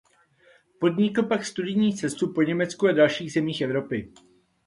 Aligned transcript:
Podnikl 0.79 1.23
pak 1.23 1.45
studijní 1.45 1.95
cestu 1.95 2.33
po 2.33 2.41
Německu 2.41 2.87
a 2.87 2.91
dalších 2.91 3.31
zemích 3.33 3.61
Evropy. 3.61 4.11